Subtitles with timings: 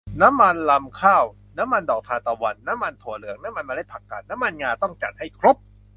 [0.21, 1.23] น้ำมันรำข้าว
[1.57, 5.55] น้ำมันดอกทานตะวัน น้ำมันถั่วเหลือง น้ำมันเมล็ดผักกาด น้ำมันงา ต้องจัดให้ครบ